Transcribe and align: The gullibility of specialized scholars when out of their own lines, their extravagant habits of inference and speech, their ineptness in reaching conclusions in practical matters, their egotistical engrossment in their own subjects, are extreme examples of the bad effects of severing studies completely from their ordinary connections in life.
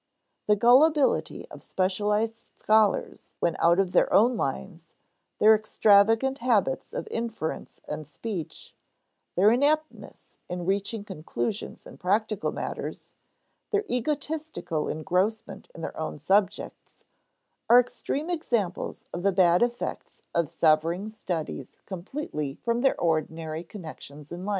The 0.47 0.55
gullibility 0.55 1.47
of 1.51 1.61
specialized 1.61 2.35
scholars 2.35 3.35
when 3.39 3.55
out 3.59 3.77
of 3.77 3.91
their 3.91 4.11
own 4.11 4.35
lines, 4.35 4.89
their 5.37 5.53
extravagant 5.53 6.39
habits 6.39 6.91
of 6.91 7.07
inference 7.11 7.79
and 7.87 8.07
speech, 8.07 8.73
their 9.35 9.51
ineptness 9.51 10.39
in 10.49 10.65
reaching 10.65 11.03
conclusions 11.03 11.85
in 11.85 11.99
practical 11.99 12.51
matters, 12.51 13.13
their 13.69 13.85
egotistical 13.91 14.87
engrossment 14.87 15.69
in 15.75 15.81
their 15.81 15.95
own 15.95 16.17
subjects, 16.17 17.03
are 17.69 17.79
extreme 17.79 18.31
examples 18.31 19.03
of 19.13 19.21
the 19.21 19.31
bad 19.31 19.61
effects 19.61 20.23
of 20.33 20.49
severing 20.49 21.09
studies 21.11 21.75
completely 21.85 22.55
from 22.55 22.81
their 22.81 22.99
ordinary 22.99 23.63
connections 23.63 24.31
in 24.31 24.45
life. 24.47 24.49